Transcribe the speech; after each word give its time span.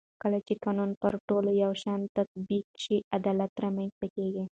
کله 0.21 0.39
چې 0.47 0.53
قانون 0.65 0.91
پر 1.01 1.13
ټولو 1.27 1.51
یو 1.63 1.71
شان 1.83 1.99
تطبیق 2.17 2.67
شي 2.83 2.97
عدالت 3.17 3.51
رامنځته 3.63 4.07
کېږي 4.15 4.43